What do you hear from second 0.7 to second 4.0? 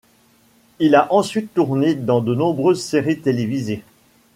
Il a ensuite tourné dans de nombreuses séries télévisées.